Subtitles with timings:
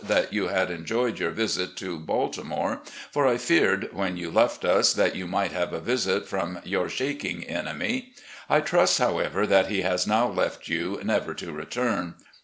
[0.03, 4.93] that you had enjoyed your visit to Baltimore, for I feared when you left us
[4.93, 8.13] that you might have a visit from your shaking enemy.
[8.49, 12.15] I trust, however, that he has now left you never to return.